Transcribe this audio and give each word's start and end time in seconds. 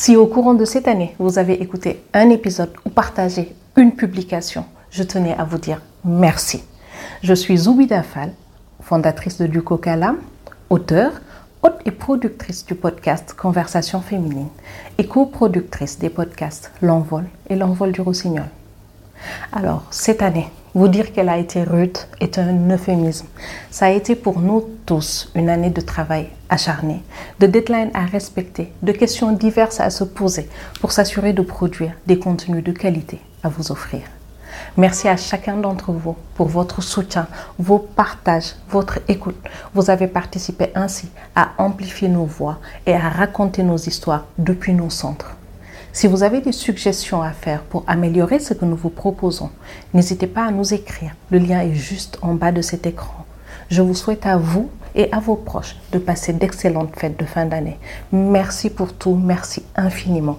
Si 0.00 0.14
au 0.14 0.28
courant 0.28 0.54
de 0.54 0.64
cette 0.64 0.86
année, 0.86 1.16
vous 1.18 1.40
avez 1.40 1.60
écouté 1.60 2.04
un 2.14 2.30
épisode 2.30 2.70
ou 2.84 2.88
partagé 2.88 3.52
une 3.74 3.96
publication, 3.96 4.64
je 4.90 5.02
tenais 5.02 5.34
à 5.34 5.42
vous 5.42 5.58
dire 5.58 5.82
merci. 6.04 6.62
Je 7.24 7.34
suis 7.34 7.58
Zoubida 7.58 8.04
Fall, 8.04 8.30
fondatrice 8.80 9.38
de 9.38 9.48
Duco 9.48 9.76
Kalam, 9.76 10.18
auteure, 10.70 11.14
hôte 11.64 11.80
et 11.84 11.90
productrice 11.90 12.64
du 12.64 12.76
podcast 12.76 13.34
Conversation 13.36 14.00
féminine 14.00 14.50
et 14.98 15.04
coproductrice 15.08 15.98
des 15.98 16.10
podcasts 16.10 16.70
L'Envol 16.80 17.24
et 17.50 17.56
L'Envol 17.56 17.90
du 17.90 18.00
Rossignol. 18.00 18.46
Alors, 19.52 19.82
cette 19.90 20.22
année, 20.22 20.48
vous 20.74 20.88
dire 20.88 21.12
qu'elle 21.12 21.28
a 21.28 21.38
été 21.38 21.62
rude 21.62 21.98
est 22.20 22.38
un 22.38 22.70
euphémisme. 22.70 23.26
Ça 23.70 23.86
a 23.86 23.90
été 23.90 24.14
pour 24.14 24.40
nous 24.40 24.68
tous 24.86 25.30
une 25.34 25.48
année 25.48 25.70
de 25.70 25.80
travail 25.80 26.28
acharné, 26.48 27.02
de 27.40 27.46
deadlines 27.46 27.90
à 27.94 28.04
respecter, 28.04 28.72
de 28.82 28.92
questions 28.92 29.32
diverses 29.32 29.80
à 29.80 29.90
se 29.90 30.04
poser 30.04 30.48
pour 30.80 30.92
s'assurer 30.92 31.32
de 31.32 31.42
produire 31.42 31.92
des 32.06 32.18
contenus 32.18 32.64
de 32.64 32.72
qualité 32.72 33.20
à 33.42 33.48
vous 33.48 33.72
offrir. 33.72 34.02
Merci 34.76 35.08
à 35.08 35.16
chacun 35.16 35.56
d'entre 35.56 35.92
vous 35.92 36.16
pour 36.34 36.48
votre 36.48 36.82
soutien, 36.82 37.26
vos 37.58 37.78
partages, 37.78 38.54
votre 38.70 38.98
écoute. 39.08 39.36
Vous 39.74 39.90
avez 39.90 40.06
participé 40.06 40.70
ainsi 40.74 41.08
à 41.34 41.50
amplifier 41.58 42.08
nos 42.08 42.24
voix 42.24 42.58
et 42.86 42.94
à 42.94 43.08
raconter 43.08 43.62
nos 43.62 43.76
histoires 43.76 44.24
depuis 44.38 44.74
nos 44.74 44.90
centres. 44.90 45.37
Si 45.98 46.06
vous 46.06 46.22
avez 46.22 46.40
des 46.40 46.52
suggestions 46.52 47.22
à 47.22 47.32
faire 47.32 47.62
pour 47.62 47.82
améliorer 47.88 48.38
ce 48.38 48.54
que 48.54 48.64
nous 48.64 48.76
vous 48.76 48.88
proposons, 48.88 49.50
n'hésitez 49.94 50.28
pas 50.28 50.44
à 50.44 50.52
nous 50.52 50.72
écrire. 50.72 51.10
Le 51.32 51.38
lien 51.38 51.60
est 51.60 51.74
juste 51.74 52.18
en 52.22 52.34
bas 52.34 52.52
de 52.52 52.62
cet 52.62 52.86
écran. 52.86 53.26
Je 53.68 53.82
vous 53.82 53.96
souhaite 53.96 54.24
à 54.24 54.36
vous 54.36 54.70
et 54.94 55.10
à 55.10 55.18
vos 55.18 55.34
proches 55.34 55.74
de 55.90 55.98
passer 55.98 56.32
d'excellentes 56.32 56.94
fêtes 56.96 57.18
de 57.18 57.24
fin 57.24 57.46
d'année. 57.46 57.78
Merci 58.12 58.70
pour 58.70 58.92
tout, 58.92 59.16
merci 59.16 59.64
infiniment. 59.74 60.38